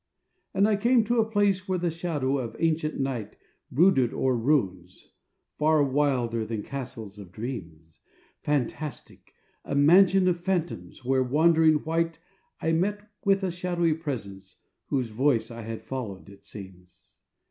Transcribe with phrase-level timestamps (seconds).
[0.55, 3.35] And I came to a place where the shadow of ancient Night
[3.69, 5.11] Brooded o'er ruins,
[5.53, 7.99] far wilder than castles of dreams,
[8.41, 12.17] Fantastic, a mansion of phantoms, where, wandering white,
[12.59, 17.17] I met with a shadowy presence whose voice I had followed it seems.